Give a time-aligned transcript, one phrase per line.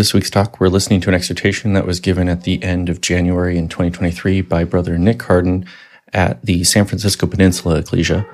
[0.00, 3.02] This week's talk, we're listening to an exhortation that was given at the end of
[3.02, 5.66] January in 2023 by Brother Nick Harden
[6.14, 8.26] at the San Francisco Peninsula Ecclesia.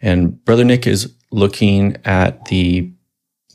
[0.00, 2.90] And Brother Nick is looking at the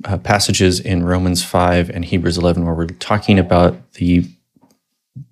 [0.06, 4.30] uh, passages in Romans 5 and Hebrews 11, where we're talking about the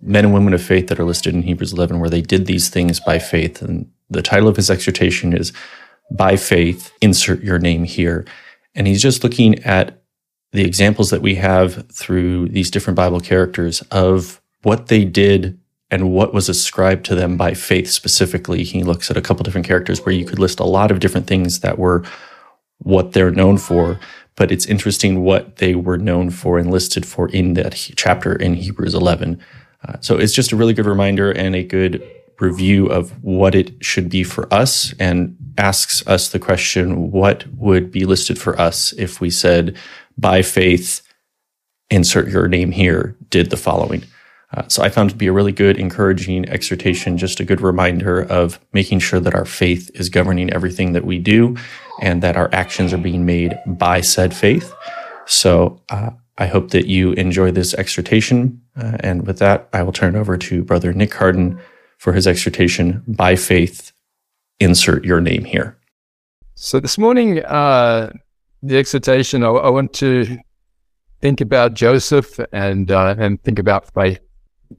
[0.02, 2.68] men and women of faith that are listed in Hebrews 11, where they did these
[2.68, 3.62] things by faith.
[3.62, 5.54] And the title of his exhortation is
[6.10, 8.26] By Faith, Insert Your Name Here.
[8.74, 10.02] And he's just looking at
[10.52, 15.60] the examples that we have through these different Bible characters of what they did
[15.90, 18.64] and what was ascribed to them by faith specifically.
[18.64, 21.28] He looks at a couple different characters where you could list a lot of different
[21.28, 22.04] things that were
[22.80, 24.00] what they're known for,
[24.36, 28.54] but it's interesting what they were known for and listed for in that chapter in
[28.54, 29.40] Hebrews 11.
[29.88, 32.04] Uh, so it's just a really good reminder and a good
[32.40, 37.92] review of what it should be for us and asks us the question what would
[37.92, 39.76] be listed for us if we said
[40.18, 41.02] by faith,
[41.90, 44.04] insert your name here, did the following.
[44.56, 48.22] Uh, so I found to be a really good, encouraging exhortation, just a good reminder
[48.22, 51.58] of making sure that our faith is governing everything that we do
[52.02, 54.74] and that our actions are being made by said faith.
[55.26, 58.62] So uh, I hope that you enjoy this exhortation.
[58.76, 61.60] Uh, and with that, I will turn it over to Brother Nick Harden
[61.98, 63.92] for his exhortation, By Faith,
[64.60, 65.78] insert your name here.
[66.56, 68.12] So this morning, uh,
[68.64, 70.38] the exhortation, I, I, want to
[71.22, 74.20] think about Joseph and uh, and think about faith.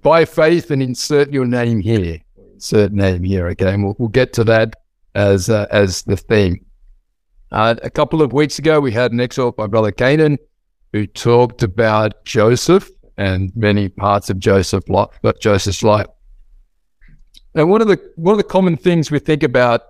[0.02, 2.18] By faith, and insert your name here.
[2.54, 3.46] Insert name here.
[3.48, 4.74] Okay, and we'll, we'll get to that
[5.14, 6.64] as uh, as the theme.
[7.52, 10.38] Uh, a couple of weeks ago, we had an excerpt by Brother Canaan
[10.92, 16.06] who talked about Joseph and many parts of Joseph life, but Joseph's life.
[17.58, 19.82] And one of the one of the common things we think about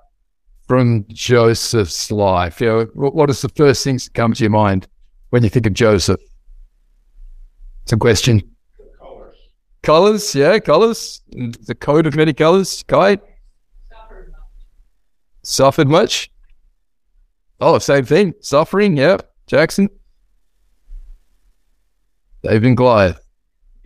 [0.66, 2.62] from Joseph's life?
[2.62, 4.88] You know, what is the first things that come to your mind
[5.28, 6.18] when you think of Joseph?
[7.82, 8.40] It's a question.
[8.98, 9.36] Colors.
[9.82, 11.20] Colors, yeah, colors.
[11.30, 12.82] The coat of many colors.
[12.88, 13.18] Kai?
[13.90, 14.40] Suffered much.
[15.42, 16.30] Suffered much?
[17.60, 18.32] Oh, same thing.
[18.40, 19.18] Suffering, yeah.
[19.46, 19.90] Jackson?
[22.42, 23.20] David and Goliath.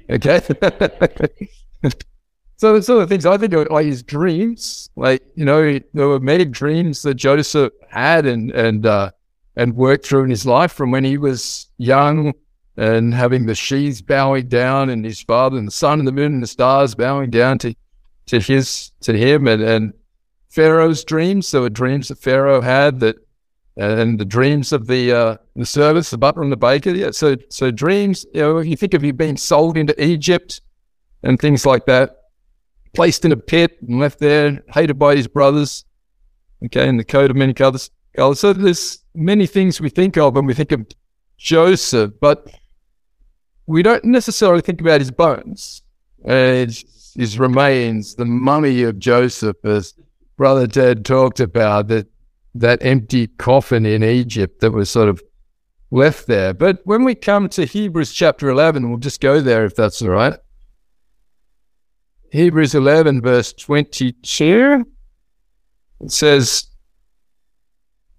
[0.09, 0.41] Okay.
[2.63, 6.07] So some of the things I think of like his dreams, like you know, there
[6.07, 9.11] were many dreams that Joseph had and and uh,
[9.57, 12.33] and worked through in his life from when he was young
[12.77, 16.35] and having the sheaves bowing down and his father and the sun and the moon
[16.35, 17.75] and the stars bowing down to
[18.27, 19.93] to his to him and and
[20.49, 21.51] Pharaoh's dreams.
[21.51, 23.17] There were dreams that Pharaoh had that
[23.77, 26.91] and the dreams of the uh, the servants, the butler and the baker.
[26.91, 28.25] Yeah, so so dreams.
[28.33, 30.61] You know, if you think of you being sold into Egypt
[31.25, 32.22] and things like that
[32.95, 35.85] placed in a pit and left there, hated by his brothers.
[36.65, 37.91] Okay, in the coat of many colors.
[38.17, 40.87] So there's many things we think of when we think of
[41.39, 42.49] Joseph, but
[43.67, 45.83] we don't necessarily think about his bones,
[46.25, 46.67] uh,
[47.17, 49.95] his remains, the mummy of Joseph, as
[50.37, 52.07] Brother Ted talked about, that
[52.55, 55.23] that empty coffin in Egypt that was sort of
[55.91, 56.53] left there.
[56.53, 60.11] But when we come to Hebrews chapter 11, we'll just go there if that's all
[60.11, 60.35] right.
[62.33, 64.87] Hebrews 11, verse 22,
[66.01, 66.69] it says,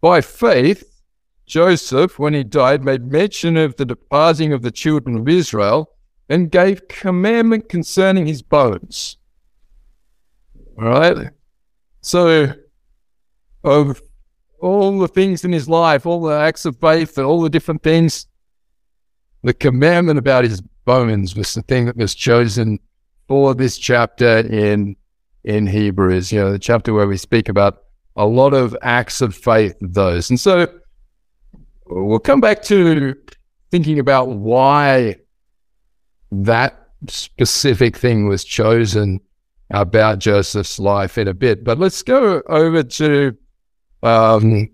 [0.01, 1.01] By faith,
[1.48, 5.95] Joseph, when he died, made mention of the departing of the children of Israel
[6.30, 9.18] and gave commandment concerning his bones.
[10.77, 11.30] All right?
[12.01, 12.54] So,
[13.63, 14.00] of
[14.60, 17.81] all the things in his life, all the acts of faith, and all the different
[17.81, 18.27] things,
[19.42, 22.77] the commandment about his bones was the thing that was chosen
[23.33, 24.95] for this chapter in
[25.44, 27.85] in Hebrews, you know, the chapter where we speak about
[28.15, 30.30] a lot of acts of faith those.
[30.30, 30.68] And so
[31.88, 33.15] we'll come back to
[33.71, 35.15] thinking about why
[36.31, 39.19] that specific thing was chosen
[39.71, 41.63] about Joseph's life in a bit.
[41.63, 43.36] But let's go over to
[44.03, 44.69] um,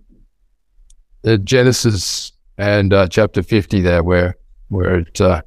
[1.45, 4.35] Genesis and uh, chapter 50 there where
[4.67, 5.43] where it uh,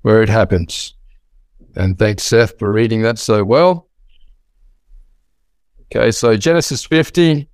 [0.00, 0.95] where it happens.
[1.76, 3.88] And thanks, Seth, for reading that so well.
[5.94, 7.48] Okay, so Genesis 50,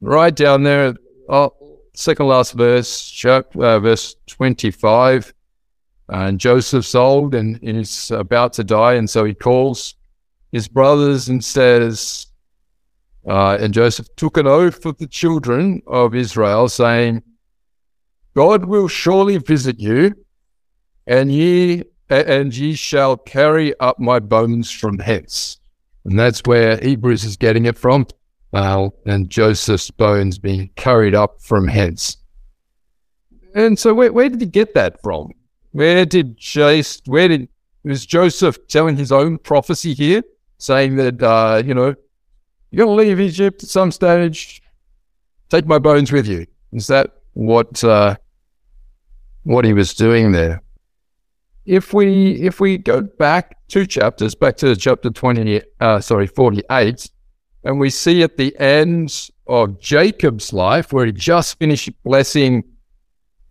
[0.00, 0.94] right down there,
[1.28, 1.54] oh,
[1.94, 5.34] second last verse, chap- uh, verse 25.
[6.08, 8.94] And Joseph's old and he's about to die.
[8.94, 9.96] And so he calls
[10.50, 12.28] his brothers and says,
[13.28, 17.22] uh, and Joseph took an oath of the children of Israel, saying,
[18.34, 20.14] God will surely visit you,
[21.06, 25.58] and ye and ye shall carry up my bones from hence.
[26.04, 28.06] And that's where Hebrews is getting it from.
[28.52, 32.16] Uh, and Joseph's bones being carried up from hence.
[33.54, 35.32] And so where, where did he get that from?
[35.72, 37.48] Where did Jace, where did,
[37.84, 40.22] was Joseph telling his own prophecy here,
[40.58, 41.94] saying that, uh, you know,
[42.70, 44.62] you're going to leave Egypt at some stage,
[45.48, 46.46] take my bones with you.
[46.72, 48.16] Is that what, uh,
[49.42, 50.62] what he was doing there?
[51.66, 56.62] If we if we go back two chapters, back to chapter twenty, uh, sorry, forty
[56.70, 57.10] eight,
[57.64, 62.64] and we see at the end of Jacob's life where he just finished blessing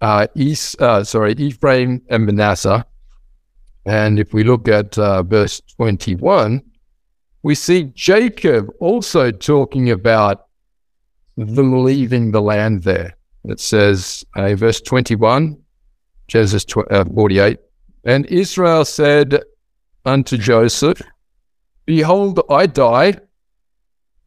[0.02, 2.86] uh, East, uh, sorry, Ephraim and Manasseh,
[3.86, 6.62] and if we look at uh, verse twenty one,
[7.44, 10.48] we see Jacob also talking about
[11.38, 13.16] them leaving the land there.
[13.44, 15.58] It says, uh, verse twenty one,
[16.28, 17.60] Genesis tw- uh, forty eight.
[18.06, 19.44] And Israel said
[20.06, 21.02] unto Joseph,
[21.86, 23.20] Behold, I die,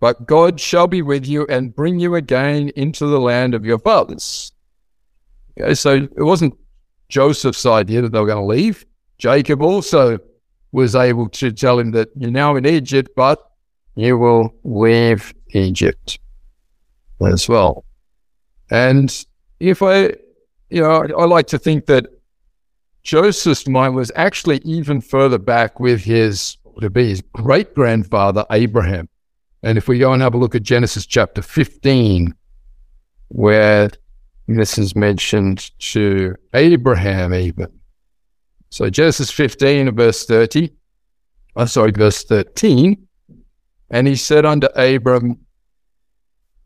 [0.01, 3.79] but God shall be with you and bring you again into the land of your
[3.79, 4.53] fathers.
[5.59, 6.57] Okay, so it wasn't
[7.09, 8.85] Joseph's idea that they were going to leave.
[9.19, 10.19] Jacob also
[10.73, 13.39] was able to tell him that you're now in Egypt, but
[13.95, 16.19] you will leave Egypt
[17.27, 17.85] as well.
[18.71, 19.25] And
[19.59, 20.15] if I,
[20.71, 22.07] you know, I like to think that
[23.03, 29.09] Joseph's mind was actually even further back with his, to be his great grandfather, Abraham.
[29.63, 32.35] And if we go and have a look at Genesis chapter 15,
[33.29, 33.91] where
[34.47, 37.69] this is mentioned to Abraham, even.
[38.71, 40.71] So Genesis 15, verse 30,
[41.57, 43.07] oh, sorry, verse 13.
[43.91, 45.39] And he said unto Abram,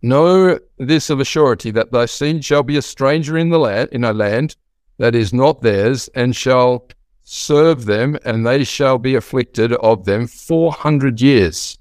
[0.05, 3.91] Know this of a surety that thy seed shall be a stranger in the land,
[3.93, 4.57] in a land
[5.03, 6.87] that is not theirs, and shall
[7.25, 11.77] serve them, and they shall be afflicted of them four hundred years.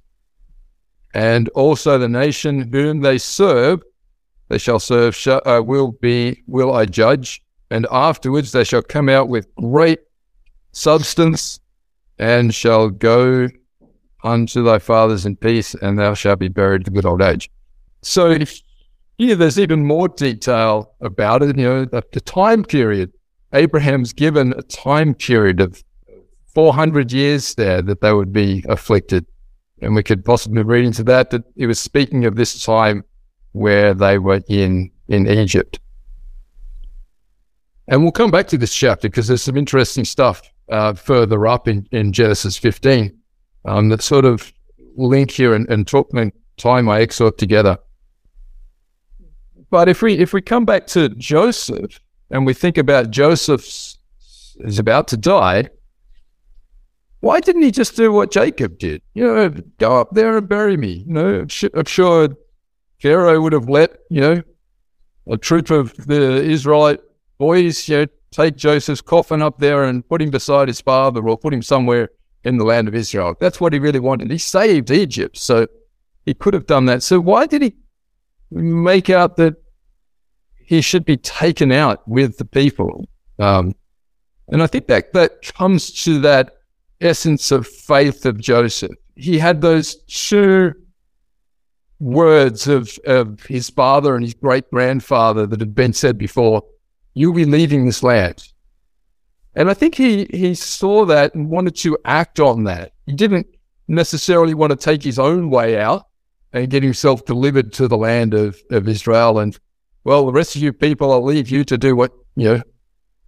[1.14, 3.84] And also the nation whom they serve,
[4.50, 9.08] they shall serve, shall, uh, will be, will I judge, and afterwards they shall come
[9.08, 10.00] out with great
[10.72, 11.60] substance,
[12.18, 13.50] and shall go
[14.24, 17.52] unto thy fathers in peace, and thou shalt be buried to good old age.
[18.02, 18.40] So
[19.22, 21.56] here, there's even more detail about it.
[21.58, 23.12] You know, the, the time period.
[23.54, 25.84] Abraham's given a time period of
[26.56, 29.26] 400 years there that they would be afflicted.
[29.82, 33.04] And we could possibly read into that that he was speaking of this time
[33.52, 35.80] where they were in, in Egypt.
[37.88, 41.68] And we'll come back to this chapter because there's some interesting stuff uh, further up
[41.68, 43.16] in, in Genesis 15
[43.66, 44.52] um, that sort of
[44.96, 47.78] link here and, and talk, and tie my excerpt together.
[49.72, 52.00] But if we if we come back to Joseph
[52.30, 53.64] and we think about Joseph
[54.60, 55.70] is about to die,
[57.22, 59.02] why didn't he just do what Jacob did?
[59.14, 59.50] You know,
[59.80, 61.06] go up there and bury me.
[61.08, 62.28] You know, I'm sure
[63.02, 64.44] Pharaoh would have let you know
[65.28, 67.00] a troop of the Israelite
[67.38, 71.38] boys, you know, take Joseph's coffin up there and put him beside his father, or
[71.38, 72.10] put him somewhere
[72.44, 73.36] in the land of Israel.
[73.40, 74.32] That's what he really wanted.
[74.32, 75.68] He saved Egypt, so
[76.26, 77.04] he could have done that.
[77.04, 77.74] So why did he
[78.52, 79.61] make out that
[80.72, 83.06] he should be taken out with the people.
[83.40, 83.76] Um,
[84.48, 86.60] and I think that that comes to that
[87.02, 88.96] essence of faith of Joseph.
[89.18, 90.74] He had those two
[92.00, 96.64] words of, of his father and his great grandfather that had been said before
[97.16, 98.42] you'll be leaving this land.
[99.54, 102.94] And I think he, he saw that and wanted to act on that.
[103.08, 103.48] He didn't
[103.90, 106.06] necessarily want to take his own way out
[106.54, 109.60] and get himself delivered to the land of, of Israel and
[110.04, 112.62] well, the rest of you people, I'll leave you to do what, you know,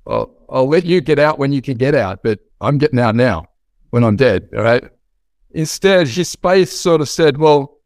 [0.08, 3.16] I'll, I'll let you get out when you can get out, but I'm getting out
[3.16, 3.46] now
[3.92, 4.50] when I'm dead.
[4.56, 4.84] All right.
[5.52, 7.78] Instead, his faith sort of said, well,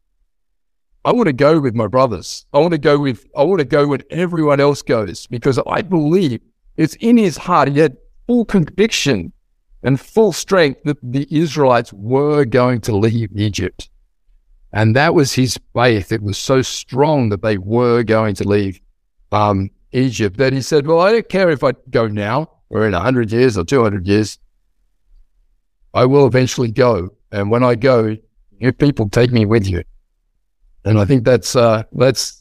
[1.04, 2.46] I want to go with my brothers.
[2.52, 5.82] I want to go with, I want to go when everyone else goes because I
[5.82, 6.40] believe
[6.76, 7.68] it's in his heart.
[7.68, 9.32] He had full conviction
[9.82, 13.90] and full strength that the Israelites were going to leave Egypt.
[14.72, 16.12] And that was his faith.
[16.12, 18.80] It was so strong that they were going to leave
[19.32, 22.92] um, Egypt that he said, Well, I don't care if I go now or in
[22.92, 24.38] 100 years or 200 years.
[25.94, 27.10] I will eventually go.
[27.32, 28.16] And when I go,
[28.58, 29.82] you people take me with you.
[30.84, 32.38] And I think that's, uh, that's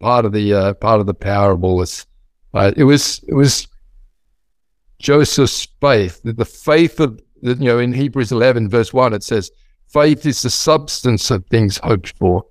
[0.00, 1.76] part of the uh, part of the parable.
[1.76, 2.06] Was
[2.54, 3.66] uh, it was it was
[4.98, 9.50] Joseph's faith, the faith of you know in Hebrews eleven verse one it says,
[9.88, 12.44] "Faith is the substance of things hoped for,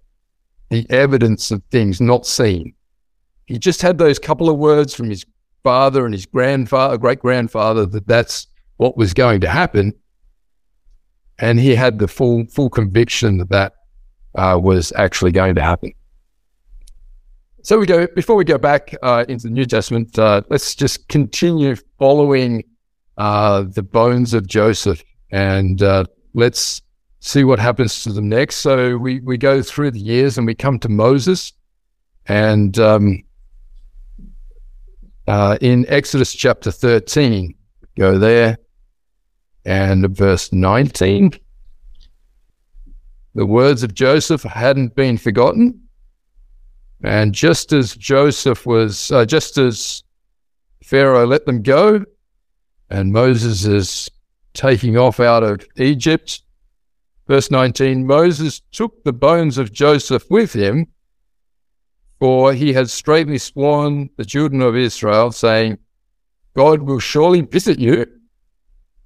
[0.69, 2.73] the evidence of things not seen."
[3.45, 5.25] He just had those couple of words from his
[5.63, 9.93] father and his grandfather, great grandfather, that that's what was going to happen,
[11.39, 13.73] and he had the full full conviction that that
[14.35, 15.91] uh, was actually going to happen.
[17.63, 20.17] So we go before we go back uh, into the New Testament.
[20.19, 22.63] Uh, let's just continue following
[23.17, 26.81] uh, the bones of Joseph, and uh, let's
[27.25, 28.57] see what happens to them next.
[28.57, 31.53] So we we go through the years, and we come to Moses,
[32.27, 33.23] and um,
[35.27, 37.55] uh, in Exodus chapter thirteen,
[37.97, 38.57] go there,
[39.65, 41.31] and verse nineteen.
[43.33, 45.81] The words of Joseph hadn't been forgotten.
[47.03, 50.03] And just as Joseph was, uh, just as
[50.81, 52.05] Pharaoh let them go,
[52.89, 54.09] and Moses is
[54.53, 56.41] taking off out of Egypt,
[57.27, 60.87] verse 19 Moses took the bones of Joseph with him,
[62.19, 65.77] for he had straightly sworn the children of Israel, saying,
[66.55, 68.05] God will surely visit you,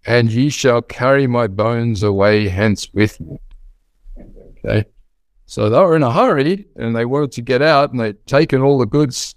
[0.06, 3.40] and ye shall carry my bones away hence with you.
[4.66, 4.86] Okay.
[5.46, 8.62] So they were in a hurry and they wanted to get out and they'd taken
[8.62, 9.34] all the goods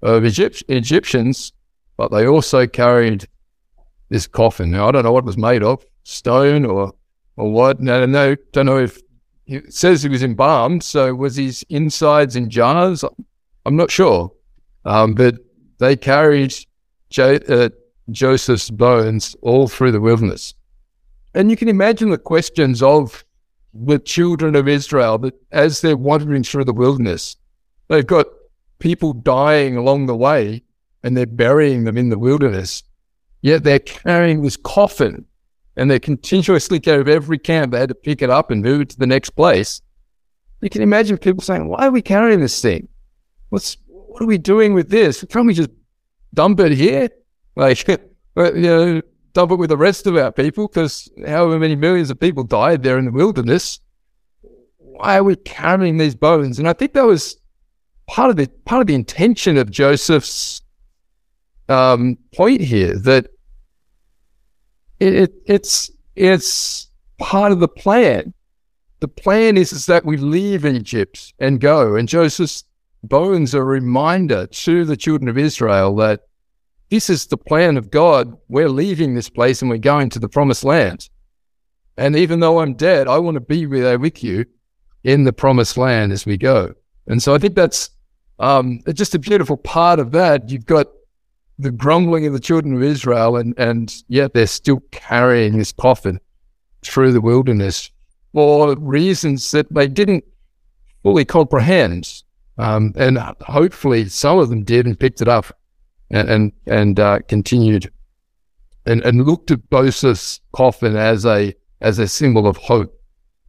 [0.00, 1.52] of Egypt- Egyptians,
[1.96, 3.26] but they also carried
[4.08, 4.70] this coffin.
[4.70, 6.92] Now, I don't know what it was made of, stone or,
[7.36, 7.80] or what.
[7.80, 9.00] No, no, don't know if
[9.46, 10.82] it says he was embalmed.
[10.82, 13.04] So was his insides in jars?
[13.64, 14.32] I'm not sure.
[14.84, 15.36] Um, but
[15.78, 16.54] they carried
[17.18, 17.68] uh,
[18.10, 20.54] Joseph's bones all through the wilderness.
[21.34, 23.24] And you can imagine the questions of
[23.74, 27.36] the children of Israel that as they're wandering through the wilderness,
[27.88, 28.26] they've got
[28.78, 30.62] people dying along the way
[31.02, 32.82] and they're burying them in the wilderness.
[33.42, 35.26] Yet they're carrying this coffin
[35.76, 37.72] and they're continuously of every camp.
[37.72, 39.82] They had to pick it up and move it to the next place.
[40.62, 42.88] You can imagine people saying, why are we carrying this thing?
[43.50, 45.24] What's, what are we doing with this?
[45.28, 45.70] Can't we just
[46.32, 47.10] dump it here?
[47.56, 48.00] Like, you
[48.36, 49.02] know,
[49.34, 52.82] dump it with the rest of our people because however many millions of people died
[52.82, 53.80] there in the wilderness.
[54.78, 56.58] Why are we carrying these bones?
[56.58, 57.36] And I think that was
[58.06, 60.62] part of the part of the intention of Joseph's
[61.68, 63.28] um, point here that
[65.00, 68.32] it, it, it's it's part of the plan.
[69.00, 72.64] The plan is, is that we leave Egypt and go, and Joseph's
[73.02, 76.22] bones are a reminder to the children of Israel that
[76.90, 78.36] this is the plan of God.
[78.48, 81.08] We're leaving this place and we're going to the promised land.
[81.96, 84.44] And even though I'm dead, I want to be there with you
[85.02, 86.74] in the promised land as we go.
[87.06, 87.90] And so I think that's
[88.38, 90.48] um, just a beautiful part of that.
[90.48, 90.88] You've got
[91.58, 96.20] the grumbling of the children of Israel, and, and yet they're still carrying this coffin
[96.82, 97.90] through the wilderness
[98.32, 100.24] for reasons that they didn't
[101.02, 102.22] fully comprehend.
[102.58, 105.46] Um, and hopefully some of them did and picked it up
[106.10, 107.90] and and, and uh, continued
[108.86, 112.98] and, and looked at Joseph's coffin as a as a symbol of hope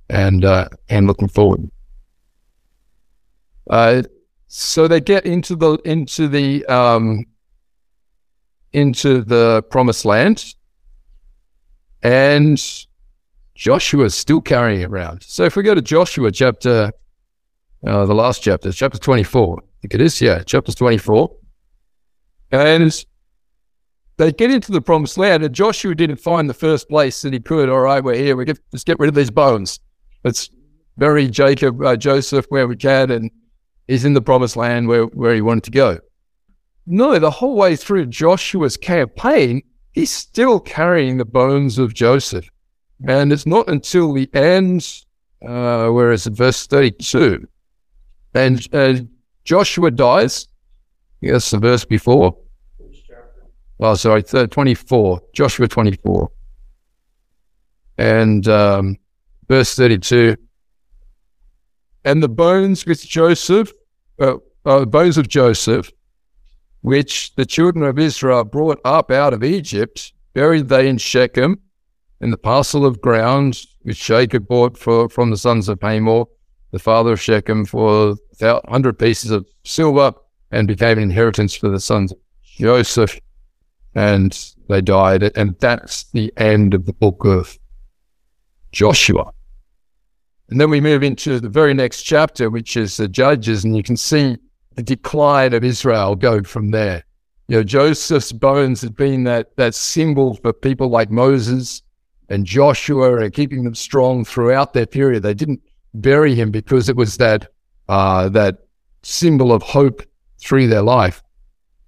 [0.09, 1.69] and uh, and looking forward.
[3.69, 4.03] Uh,
[4.47, 7.25] so they get into the into the um,
[8.77, 10.53] into the promised land,
[12.03, 12.61] and
[13.55, 15.23] Joshua's still carrying it around.
[15.23, 16.91] So if we go to Joshua chapter,
[17.85, 21.35] uh, the last chapter, chapter twenty four, I think it is, yeah, chapter twenty four.
[22.51, 23.05] And
[24.17, 27.39] they get into the promised land, and Joshua didn't find the first place that he
[27.39, 27.69] could.
[27.69, 28.35] All right, we're here.
[28.35, 29.79] We get, let's get rid of these bones.
[30.23, 30.49] Let's
[30.97, 33.31] bury Jacob, uh, Joseph where we can, and
[33.87, 35.99] he's in the promised land where, where he wanted to go.
[36.87, 42.49] No, the whole way through Joshua's campaign, he's still carrying the bones of Joseph.
[43.07, 45.03] And it's not until the end,
[45.45, 47.47] uh, where is it, verse 32,
[48.33, 48.95] and uh,
[49.43, 50.47] Joshua dies,
[51.21, 52.37] Yes, the verse before.
[53.79, 56.31] Oh, sorry, 24, Joshua 24.
[57.97, 58.97] And um,
[59.47, 60.35] verse 32.
[62.05, 63.71] And the bones which Joseph,
[64.19, 65.91] uh, uh, bones of Joseph,
[66.87, 71.59] which the children of Israel brought up out of Egypt, buried they in Shechem,
[72.21, 76.23] in the parcel of ground which Jacob bought for, from the sons of Hamor,
[76.71, 80.13] the father of Shechem, for a hundred pieces of silver
[80.51, 83.19] and became an inheritance for the sons of Joseph,
[83.93, 85.23] and they died.
[85.23, 87.59] And that's the end of the book of
[88.71, 89.33] Joshua.
[90.49, 93.83] And then we move into the very next chapter, which is the Judges, and you
[93.83, 94.37] can see
[94.83, 97.03] decline of Israel go from there.
[97.47, 101.81] You know, Joseph's bones had been that that symbol for people like Moses
[102.29, 105.23] and Joshua and keeping them strong throughout their period.
[105.23, 105.61] They didn't
[105.93, 107.49] bury him because it was that
[107.87, 108.67] uh, that
[109.03, 110.03] symbol of hope
[110.39, 111.23] through their life.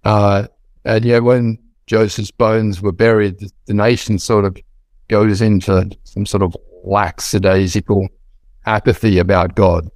[0.03, 0.47] Uh,
[0.85, 4.57] and yet, when Joseph's bones were buried, the, the nation sort of
[5.09, 8.07] goes into some sort of lackadaisical
[8.65, 9.89] apathy about God.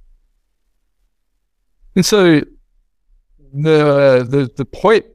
[1.96, 2.42] And so
[3.54, 5.06] the, the, the point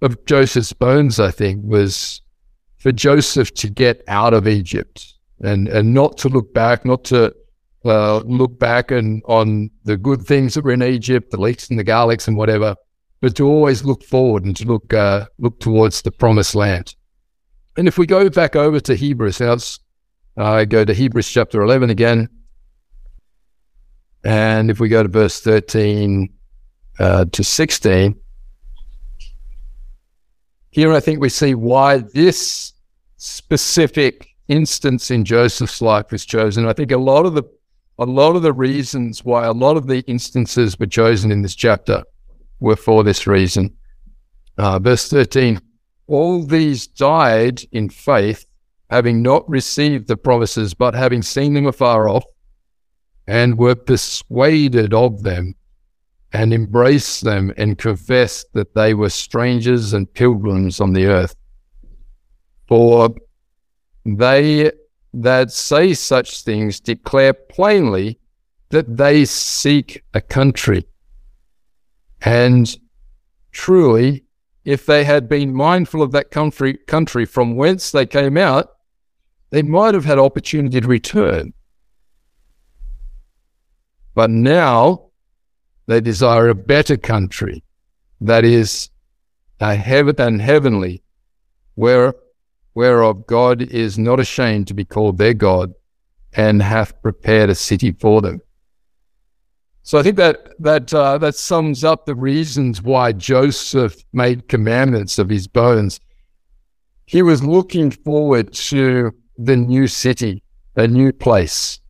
[0.00, 2.22] of Joseph's bones, I think, was
[2.78, 7.34] for Joseph to get out of Egypt and, and not to look back, not to
[7.84, 11.78] uh, look back and on the good things that were in Egypt, the leeks and
[11.78, 12.74] the garlics and whatever,
[13.20, 16.94] but to always look forward and to look uh, look towards the promised land.
[17.76, 19.56] And if we go back over to Hebrews, now
[20.36, 22.28] uh, go to Hebrews chapter 11 again.
[24.24, 26.28] And if we go to verse 13
[26.98, 28.14] uh, to 16,
[30.70, 32.72] here I think we see why this
[33.16, 36.66] specific instance in Joseph's life was chosen.
[36.66, 37.44] I think a lot of the
[37.98, 41.54] a lot of the reasons why a lot of the instances were chosen in this
[41.54, 42.02] chapter
[42.58, 43.76] were for this reason.
[44.58, 45.60] Uh, verse 13
[46.06, 48.46] All these died in faith,
[48.90, 52.24] having not received the promises, but having seen them afar off,
[53.26, 55.54] and were persuaded of them,
[56.32, 61.36] and embraced them, and confessed that they were strangers and pilgrims on the earth.
[62.68, 63.14] For
[64.04, 64.72] they
[65.12, 68.18] that say such things declare plainly
[68.70, 70.86] that they seek a country.
[72.22, 72.74] And
[73.50, 74.24] truly,
[74.64, 78.70] if they had been mindful of that country, country from whence they came out,
[79.50, 81.52] they might have had opportunity to return.
[84.14, 85.10] But now
[85.92, 87.62] they desire a better country
[88.20, 88.90] that is
[89.60, 91.02] a heaven and heavenly,
[91.74, 92.14] where
[92.74, 95.74] whereof God is not ashamed to be called their God,
[96.32, 98.40] and hath prepared a city for them.
[99.82, 105.18] So I think that that uh, that sums up the reasons why Joseph made commandments
[105.18, 106.00] of his bones.
[107.04, 110.42] He was looking forward to the new city,
[110.76, 111.80] a new place.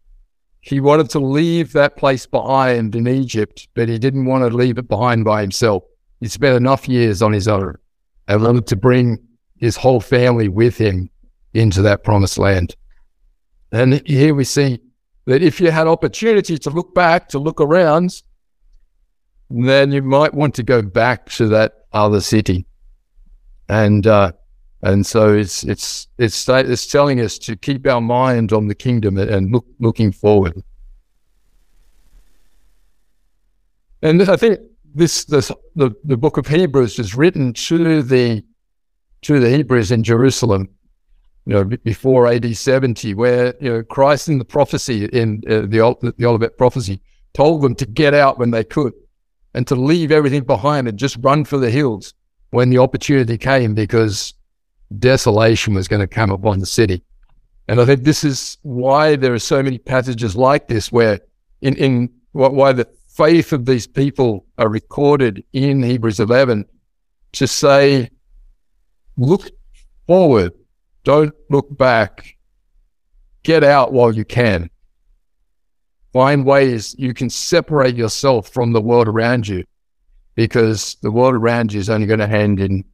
[0.63, 4.79] He wanted to leave that place behind in Egypt, but he didn't want to leave
[4.79, 5.83] it behind by himself.
[6.21, 7.75] He spent enough years on his own
[8.29, 9.19] and wanted to bring
[9.57, 11.11] his whole family with him
[11.53, 12.77] into that promised land.
[13.73, 14.79] And here we see
[15.27, 18.23] that if you had opportunity to look back, to look around,
[19.51, 22.67] then you might want to go back to that other city.
[23.69, 24.33] And uh,
[24.83, 29.17] and so it's it's it's it's telling us to keep our mind on the kingdom
[29.17, 30.63] and look looking forward.
[34.03, 34.59] And I think
[34.95, 38.45] this this the, the book of Hebrews is written to the
[39.23, 40.69] to the Hebrews in Jerusalem,
[41.47, 46.13] you know, before AD 70, where, you know, Christ in the prophecy, in uh, the,
[46.19, 47.01] the Olivet prophecy,
[47.33, 48.93] told them to get out when they could
[49.55, 52.15] and to leave everything behind and just run for the hills
[52.51, 54.35] when the opportunity came because
[54.99, 57.03] desolation was going to come upon the city.
[57.69, 61.21] And I think this is why there are so many passages like this where
[61.61, 66.65] in, in why the faith of these people are recorded in Hebrews 11
[67.33, 68.11] to say,
[69.17, 69.49] look
[70.07, 70.53] forward.
[71.05, 72.37] Don't look back.
[73.43, 74.71] Get out while you can.
[76.13, 79.65] Find ways you can separate yourself from the world around you
[80.35, 82.85] because the world around you is only going to end in,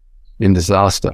[0.41, 1.13] in disaster.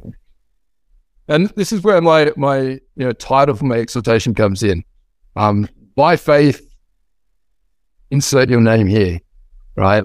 [1.28, 4.84] And this is where my, my you know, title for my exhortation comes in.
[5.36, 6.66] Um, by faith,
[8.10, 9.20] insert your name here,
[9.76, 10.04] right?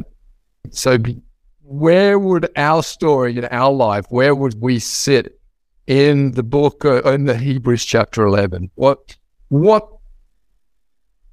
[0.72, 1.22] So be,
[1.62, 5.40] where would our story in our life, where would we sit
[5.88, 8.72] in the book, uh, in the Hebrews chapter 11?
[8.76, 9.18] What,
[9.50, 9.88] what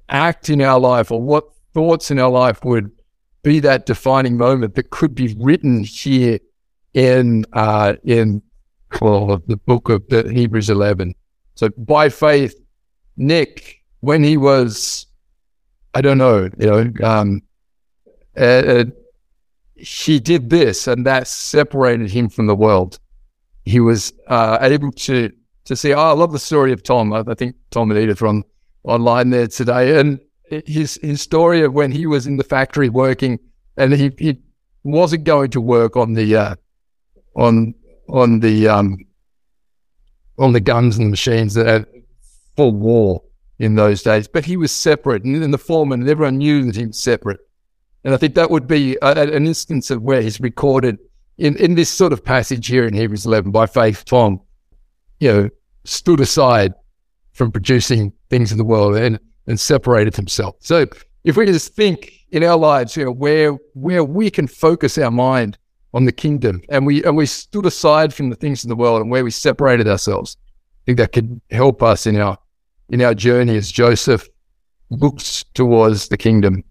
[0.09, 2.91] act in our life or what thoughts in our life would
[3.43, 6.39] be that defining moment that could be written here
[6.93, 8.41] in, uh, in
[9.01, 11.13] well, the book of the Hebrews 11?
[11.55, 12.55] So by faith,
[13.17, 15.07] Nick, when he was,
[15.93, 17.41] I don't know, you know, um,
[18.37, 18.85] uh,
[19.75, 22.99] he did this, and that separated him from the world.
[23.65, 25.31] He was uh, able to
[25.65, 25.93] to see.
[25.93, 27.13] Oh, I love the story of Tom.
[27.13, 28.43] I, I think Tom and Edith on
[28.83, 30.19] online there today, and
[30.49, 33.39] his his story of when he was in the factory working,
[33.75, 34.41] and he, he
[34.83, 36.55] wasn't going to work on the uh,
[37.35, 37.73] on
[38.09, 38.97] on the um,
[40.37, 41.85] on the guns and the machines that had
[42.55, 43.23] full war
[43.59, 44.27] in those days.
[44.27, 47.39] But he was separate, and in the foreman, and everyone knew that he was separate.
[48.03, 50.97] And I think that would be a, an instance of where he's recorded
[51.37, 54.41] in, in this sort of passage here in Hebrews 11 by faith, Tom,
[55.19, 55.49] you know,
[55.83, 56.73] stood aside
[57.33, 60.55] from producing things in the world and, and separated himself.
[60.59, 60.85] So
[61.23, 65.11] if we just think in our lives, you know, where where we can focus our
[65.11, 65.57] mind
[65.93, 69.01] on the kingdom and we and we stood aside from the things in the world
[69.01, 72.37] and where we separated ourselves, I think that could help us in our
[72.89, 74.27] in our journey as Joseph
[74.89, 76.63] looks towards the kingdom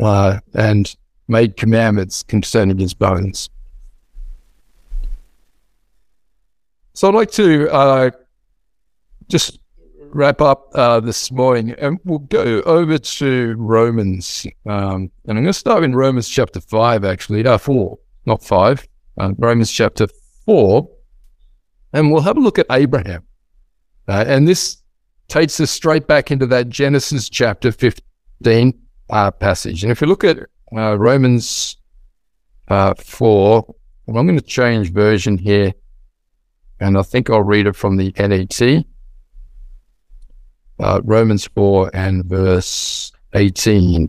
[0.00, 0.94] uh, and
[1.28, 3.48] made commandments concerning his bones.
[6.92, 8.10] So I'd like to uh,
[9.28, 9.58] just
[10.10, 14.46] wrap up uh, this morning and we'll go over to Romans.
[14.66, 18.86] Um, and I'm going to start in Romans chapter 5, actually, uh, 4, not 5,
[19.18, 20.06] uh, Romans chapter
[20.46, 20.88] 4.
[21.92, 23.22] And we'll have a look at Abraham.
[24.08, 24.78] Uh, and this
[25.28, 28.78] takes us straight back into that Genesis chapter 15
[29.10, 29.82] uh, passage.
[29.82, 30.38] And if you look at
[30.76, 31.76] uh, Romans
[32.68, 32.94] 4,
[34.06, 35.72] well, I'm going to change version here
[36.80, 38.84] and I think I'll read it from the NET.
[40.78, 44.08] Uh, Romans 4 and verse 18.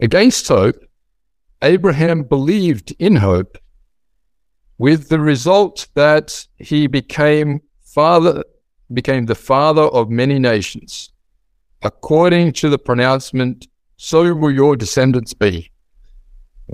[0.00, 0.76] Against hope,
[1.62, 3.58] Abraham believed in hope,
[4.78, 8.44] with the result that he became father,
[8.92, 11.10] became the father of many nations.
[11.82, 13.66] According to the pronouncement,
[13.96, 15.70] so will your descendants be.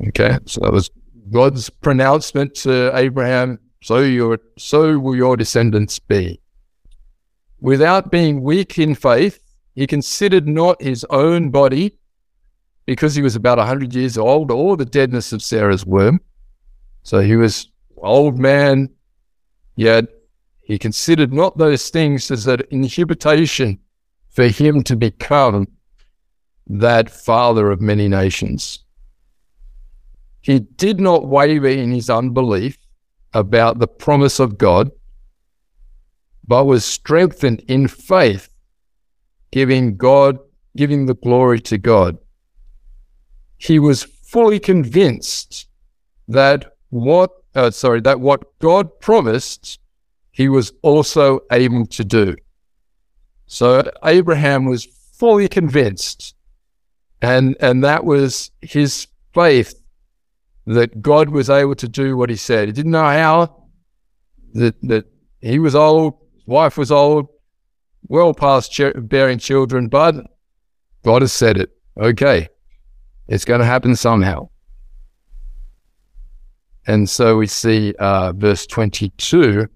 [0.09, 0.91] Okay, so that was
[1.31, 6.41] God's pronouncement to Abraham, so your so will your descendants be.
[7.61, 9.41] Without being weak in faith,
[9.75, 11.99] he considered not his own body,
[12.87, 16.21] because he was about a hundred years old, or the deadness of Sarah's womb.
[17.03, 18.91] So he was old man,
[19.77, 20.07] yet
[20.63, 23.79] he considered not those things as an inhibition
[24.31, 25.69] for him to become
[26.67, 28.81] that father of many nations.
[30.41, 32.79] He did not waver in his unbelief
[33.33, 34.91] about the promise of God,
[36.47, 38.49] but was strengthened in faith,
[39.51, 40.39] giving God,
[40.77, 42.19] giving the glory to God.
[43.65, 45.69] He was fully convinced
[46.29, 49.81] that what, uh, sorry, that what God promised,
[50.33, 52.37] he was also able to do.
[53.47, 56.35] So Abraham was fully convinced,
[57.23, 59.81] and and that was his faith
[60.67, 62.69] that God was able to do what he said.
[62.69, 63.65] He didn't know how,
[64.55, 65.07] that, that
[65.41, 67.29] he was old, wife was old,
[68.09, 70.15] well past ch- bearing children, but
[71.03, 71.71] God has said it.
[71.97, 72.49] Okay,
[73.29, 74.49] it's going to happen somehow.
[76.87, 79.69] And so we see uh, verse 22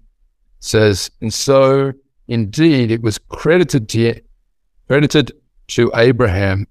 [0.59, 1.93] says, And so
[2.27, 4.21] indeed it was credited to,
[4.87, 5.31] credited
[5.69, 6.67] to Abraham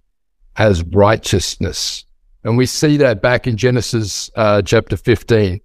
[0.56, 2.04] as righteousness.
[2.44, 5.60] And we see that back in Genesis uh, chapter 15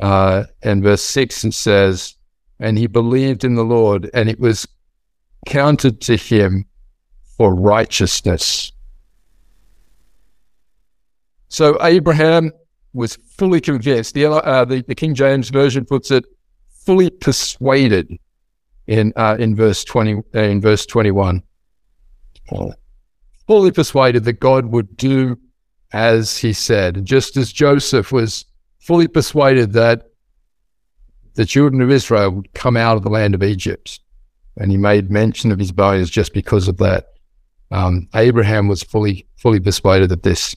[0.00, 2.16] uh, and verse 6, it says,
[2.60, 4.66] And he believed in the Lord, and it was
[5.46, 6.66] counted to him
[7.36, 8.71] for righteousness.
[11.52, 12.50] So Abraham
[12.94, 14.14] was fully convinced.
[14.14, 16.24] The, uh, the, the, King James Version puts it
[16.70, 18.18] fully persuaded
[18.86, 21.42] in, uh, in, verse 20, in verse 21.
[23.46, 25.38] Fully persuaded that God would do
[25.92, 28.46] as he said, just as Joseph was
[28.80, 30.08] fully persuaded that
[31.34, 34.00] the children of Israel would come out of the land of Egypt.
[34.56, 37.08] And he made mention of his bones just because of that.
[37.70, 40.56] Um, Abraham was fully, fully persuaded of this.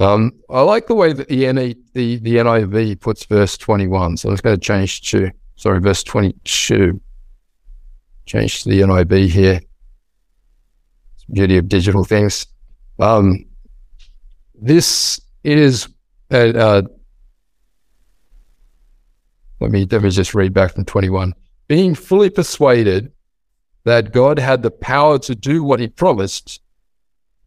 [0.00, 4.16] Um, I like the way that the, NE, the, the NIV puts verse 21.
[4.16, 7.00] So let's go to change to, sorry, verse 22.
[8.24, 9.60] Change to the NIV here
[11.32, 12.46] beauty of digital things.
[12.98, 13.46] Um,
[14.54, 15.88] this is,
[16.30, 16.82] uh, uh,
[19.60, 21.34] let me, let me just read back from 21.
[21.68, 23.12] Being fully persuaded
[23.84, 26.60] that God had the power to do what he promised,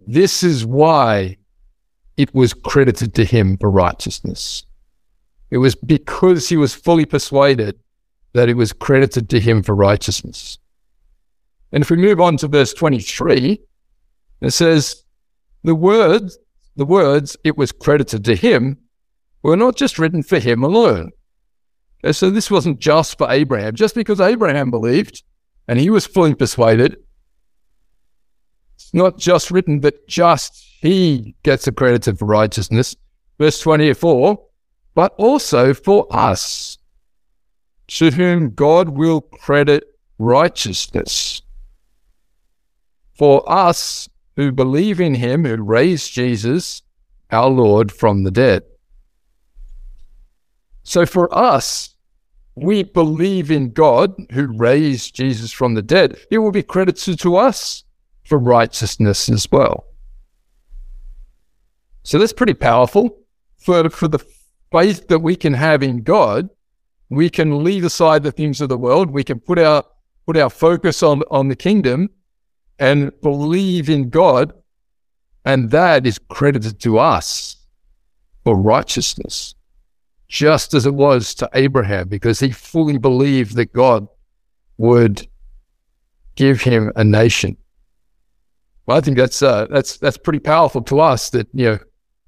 [0.06, 1.38] this is why
[2.17, 4.65] it was credited to him for righteousness.
[5.52, 7.80] It was because he was fully persuaded
[8.34, 10.58] that it was credited to him for righteousness.
[11.71, 13.60] And if we move on to verse 23,
[14.41, 15.04] it says,
[15.63, 16.38] the words,
[16.76, 18.78] the words it was credited to him
[19.41, 21.12] were not just written for him alone.
[22.04, 23.76] And so this wasn't just for Abraham.
[23.76, 25.23] Just because Abraham believed
[25.67, 26.97] and he was fully persuaded,
[28.93, 32.95] not just written but just he gets accredited for righteousness.
[33.39, 34.39] Verse 24,
[34.95, 36.77] but also for us,
[37.88, 39.84] to whom God will credit
[40.19, 41.41] righteousness
[43.17, 46.82] for us who believe in him who raised Jesus,
[47.32, 48.63] our Lord, from the dead.
[50.84, 51.95] So for us,
[52.56, 56.17] we believe in God who raised Jesus from the dead.
[56.29, 57.84] It will be credited to us
[58.34, 59.86] for righteousness as well.
[62.02, 63.19] So that's pretty powerful.
[63.60, 64.26] For, for the
[64.72, 66.50] faith that we can have in God,
[67.10, 69.12] we can leave aside the things of the world.
[69.12, 69.84] We can put our
[70.26, 72.10] put our focus on, on the kingdom
[72.80, 74.52] and believe in God,
[75.46, 77.58] and that is credited to us
[78.43, 79.54] for righteousness,
[80.28, 84.08] just as it was to Abraham, because he fully believed that God
[84.78, 85.28] would
[86.36, 87.58] give him a nation.
[88.86, 91.80] Well, I think that's uh, that's that's pretty powerful to us that you know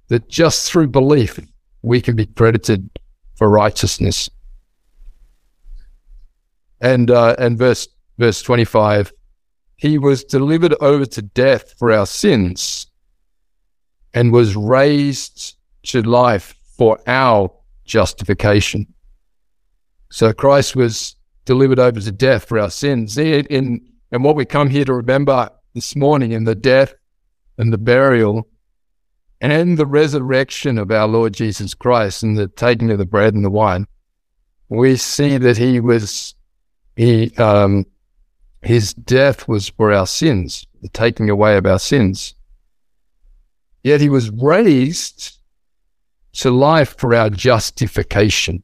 [0.08, 1.40] that just through belief
[1.82, 2.90] we can be credited
[3.36, 4.30] for righteousness.
[6.82, 7.88] And uh, and verse
[8.18, 9.12] verse twenty five
[9.78, 12.88] he was delivered over to death for our sins
[14.14, 17.52] and was raised to life for our
[17.84, 18.88] justification.
[20.12, 23.18] So Christ was delivered over to death for our sins.
[23.18, 26.96] In, and what we come here to remember this morning in the death
[27.58, 28.48] and the burial
[29.42, 33.44] and the resurrection of our Lord Jesus Christ and the taking of the bread and
[33.44, 33.86] the wine,
[34.70, 36.34] we see that he was,
[36.96, 37.86] he, um,
[38.62, 42.36] his death was for our sins, the taking away of our sins.
[43.84, 45.40] Yet he was raised
[46.36, 48.64] to life for our justification.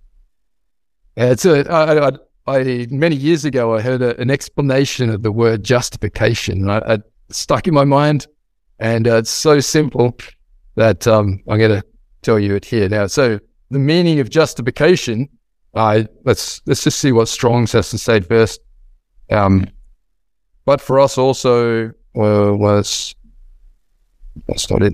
[1.17, 2.12] It's a, I, I,
[2.47, 6.69] I, many years ago, I heard a, an explanation of the word justification.
[6.69, 6.97] I, I
[7.30, 8.27] stuck in my mind,
[8.80, 10.17] and uh, it's so simple
[10.75, 11.84] that um, I'm going to
[12.21, 13.08] tell you it here now.
[13.08, 15.30] So the meaning of justification,
[15.73, 18.62] uh, let's let's just see what Strong's has to say first.
[19.30, 19.67] Um,
[20.65, 23.15] but for us also was
[24.47, 24.93] that's not it.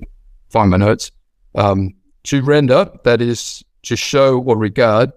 [0.50, 1.10] Find my notes.
[1.54, 5.12] Um, to render, that is to show or regard,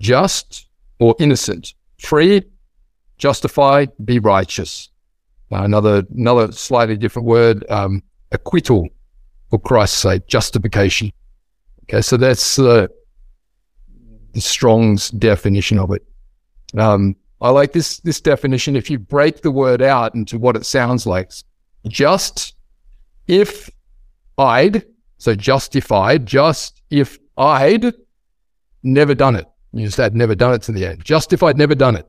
[0.00, 0.65] just
[0.98, 2.42] or innocent, free,
[3.18, 4.90] justify, be righteous.
[5.52, 8.88] Uh, another another slightly different word, um, acquittal,
[9.50, 11.12] for Christ's sake, justification.
[11.84, 12.88] Okay, so that's uh,
[14.32, 16.04] the Strong's definition of it.
[16.76, 18.74] Um, I like this this definition.
[18.74, 21.30] If you break the word out into what it sounds like,
[21.86, 22.54] just
[23.28, 23.70] if
[24.38, 24.84] I'd
[25.18, 27.94] so justified, just if I'd
[28.82, 29.46] never done it.
[29.76, 31.04] You just had never done it to the end.
[31.04, 32.08] Just if I'd never done it.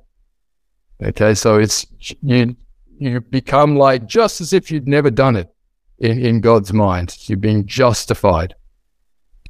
[1.03, 2.55] Okay, so it's you
[2.97, 5.53] you become like just as if you'd never done it
[5.99, 7.17] in, in God's mind.
[7.27, 8.55] You're being justified.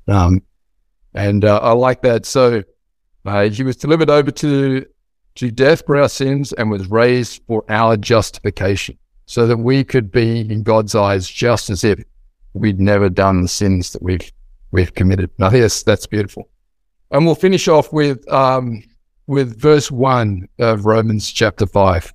[0.07, 0.41] Um,
[1.13, 2.25] and uh, I like that.
[2.25, 2.63] So
[3.25, 4.85] uh, he was delivered over to
[5.35, 10.11] to death for our sins and was raised for our justification, so that we could
[10.11, 12.03] be in God's eyes just as if
[12.53, 14.31] we'd never done the sins that we've
[14.71, 15.29] we've committed.
[15.37, 16.49] Now, yes, that's beautiful.
[17.11, 18.83] And we'll finish off with um,
[19.27, 22.13] with verse one of Romans chapter five.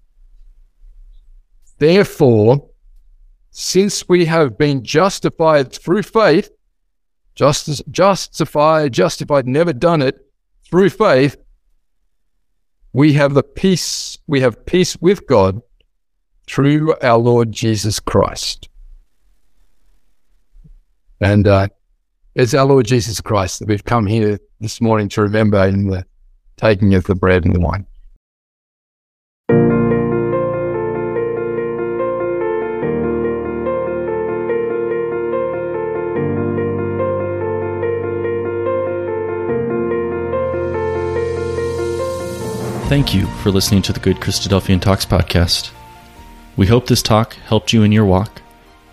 [1.79, 2.69] Therefore,
[3.51, 6.51] since we have been justified through faith,
[7.35, 10.27] just justified, justified, never done it
[10.65, 11.37] through faith,
[12.93, 15.61] we have the peace, we have peace with God
[16.47, 18.69] through our Lord Jesus Christ.
[21.21, 21.69] And uh,
[22.35, 26.07] it's our Lord Jesus Christ that we've come here this morning to remember in the
[26.57, 27.87] taking of the bread and the wine.
[42.89, 45.71] Thank you for listening to the Good Christadelphian Talks podcast.
[46.57, 48.43] We hope this talk helped you in your walk.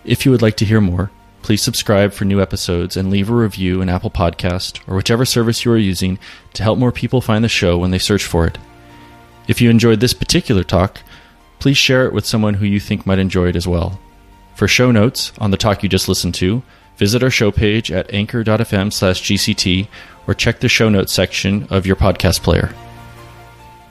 [0.06, 3.34] If you would like to hear more, please subscribe for new episodes and leave a
[3.34, 6.20] review in Apple Podcast or whichever service you are using
[6.54, 8.58] to help more people find the show when they search for it.
[9.48, 11.02] If you enjoyed this particular talk,
[11.60, 14.00] please share it with someone who you think might enjoy it as well.
[14.56, 16.62] For show notes on the talk you just listened to,
[16.98, 19.88] visit our show page at anchor.fm slash GCT
[20.28, 22.74] or check the show notes section of your podcast player.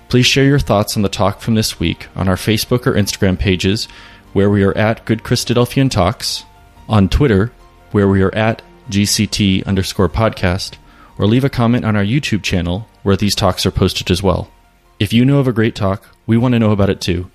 [0.09, 3.39] Please share your thoughts on the talk from this week on our Facebook or Instagram
[3.39, 3.87] pages,
[4.33, 6.45] where we are at Good Christadelphian Talks,
[6.89, 7.53] on Twitter,
[7.93, 10.77] where we are at GCT underscore podcast,
[11.19, 14.51] or leave a comment on our YouTube channel, where these talks are posted as well.
[14.99, 17.31] If you know of a great talk, we want to know about it too.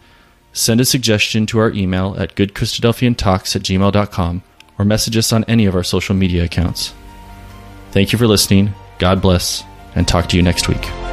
[0.52, 4.44] Send a suggestion to our email at goodchristadelphiantalks at gmail.com
[4.78, 6.94] or message us on any of our social media accounts.
[7.92, 8.74] Thank you for listening.
[9.00, 9.64] God bless,
[9.96, 11.13] and talk to you next week.